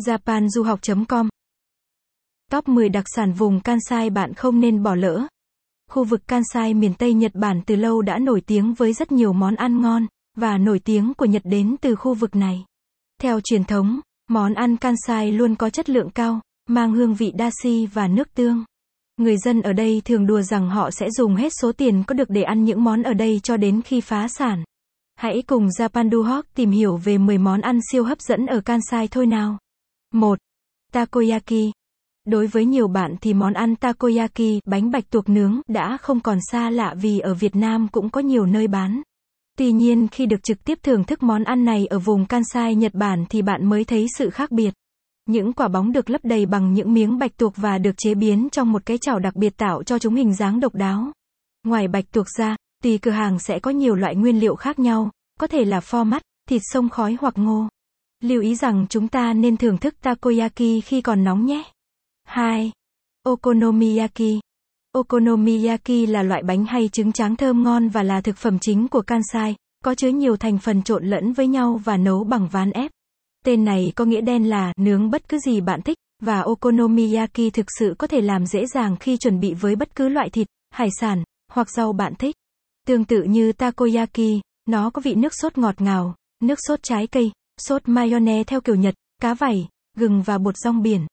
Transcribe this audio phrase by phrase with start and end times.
[0.00, 1.28] japanduhoc.com
[2.50, 5.26] Top 10 đặc sản vùng Kansai bạn không nên bỏ lỡ.
[5.90, 9.32] Khu vực Kansai miền Tây Nhật Bản từ lâu đã nổi tiếng với rất nhiều
[9.32, 12.64] món ăn ngon, và nổi tiếng của Nhật đến từ khu vực này.
[13.22, 17.86] Theo truyền thống, món ăn Kansai luôn có chất lượng cao, mang hương vị dashi
[17.86, 18.64] và nước tương.
[19.16, 22.30] Người dân ở đây thường đùa rằng họ sẽ dùng hết số tiền có được
[22.30, 24.64] để ăn những món ở đây cho đến khi phá sản.
[25.14, 29.08] Hãy cùng Japan Duhok tìm hiểu về 10 món ăn siêu hấp dẫn ở Kansai
[29.08, 29.58] thôi nào.
[30.14, 30.38] 1.
[30.92, 31.72] Takoyaki.
[32.26, 36.38] Đối với nhiều bạn thì món ăn takoyaki, bánh bạch tuộc nướng, đã không còn
[36.50, 39.02] xa lạ vì ở Việt Nam cũng có nhiều nơi bán.
[39.58, 42.94] Tuy nhiên khi được trực tiếp thưởng thức món ăn này ở vùng Kansai, Nhật
[42.94, 44.74] Bản thì bạn mới thấy sự khác biệt.
[45.26, 48.48] Những quả bóng được lấp đầy bằng những miếng bạch tuộc và được chế biến
[48.52, 51.12] trong một cái chảo đặc biệt tạo cho chúng hình dáng độc đáo.
[51.64, 55.10] Ngoài bạch tuộc ra, tùy cửa hàng sẽ có nhiều loại nguyên liệu khác nhau,
[55.40, 57.68] có thể là pho mắt, thịt sông khói hoặc ngô.
[58.22, 61.62] Lưu ý rằng chúng ta nên thưởng thức takoyaki khi còn nóng nhé.
[62.24, 62.72] 2.
[63.22, 64.40] Okonomiyaki.
[64.92, 69.02] Okonomiyaki là loại bánh hay trứng tráng thơm ngon và là thực phẩm chính của
[69.02, 72.90] Kansai, có chứa nhiều thành phần trộn lẫn với nhau và nấu bằng ván ép.
[73.44, 77.66] Tên này có nghĩa đen là nướng bất cứ gì bạn thích, và okonomiyaki thực
[77.78, 80.88] sự có thể làm dễ dàng khi chuẩn bị với bất cứ loại thịt, hải
[81.00, 82.36] sản, hoặc rau bạn thích.
[82.86, 87.30] Tương tự như takoyaki, nó có vị nước sốt ngọt ngào, nước sốt trái cây,
[87.66, 91.06] sốt mayonnaise theo kiểu Nhật, cá vảy, gừng và bột rong biển.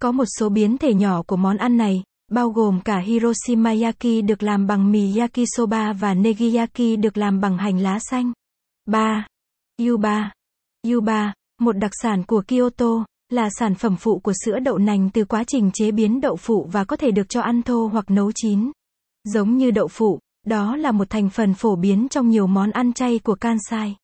[0.00, 4.24] Có một số biến thể nhỏ của món ăn này, bao gồm cả Hiroshima yaki
[4.24, 8.32] được làm bằng mì yakisoba và negiyaki được làm bằng hành lá xanh.
[8.86, 9.26] 3.
[9.78, 10.32] Yuba.
[10.88, 15.24] Yuba, một đặc sản của Kyoto, là sản phẩm phụ của sữa đậu nành từ
[15.24, 18.32] quá trình chế biến đậu phụ và có thể được cho ăn thô hoặc nấu
[18.34, 18.70] chín.
[19.24, 22.92] Giống như đậu phụ, đó là một thành phần phổ biến trong nhiều món ăn
[22.92, 23.96] chay của Kansai.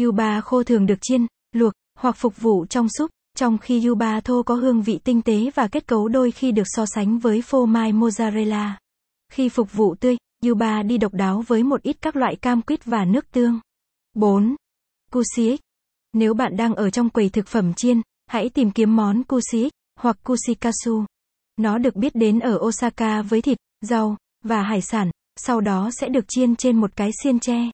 [0.00, 4.42] Yuba khô thường được chiên, luộc, hoặc phục vụ trong súp, trong khi yuba thô
[4.42, 7.66] có hương vị tinh tế và kết cấu đôi khi được so sánh với phô
[7.66, 8.70] mai mozzarella.
[9.32, 12.84] Khi phục vụ tươi, yuba đi độc đáo với một ít các loại cam quýt
[12.84, 13.60] và nước tương.
[14.14, 14.56] 4.
[15.12, 15.60] Kusiik.
[16.12, 20.16] Nếu bạn đang ở trong quầy thực phẩm chiên, hãy tìm kiếm món kusiik hoặc
[20.24, 21.04] kushikasu.
[21.56, 26.08] Nó được biết đến ở Osaka với thịt, rau và hải sản, sau đó sẽ
[26.08, 27.70] được chiên trên một cái xiên tre.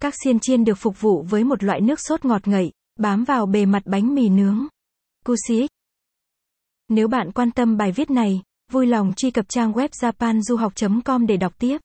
[0.00, 3.46] Các xiên chiên được phục vụ với một loại nước sốt ngọt ngậy, bám vào
[3.46, 4.66] bề mặt bánh mì nướng.
[5.24, 5.70] Kusiik.
[6.88, 11.36] Nếu bạn quan tâm bài viết này, vui lòng truy cập trang web japanduhoc.com để
[11.36, 11.78] đọc tiếp.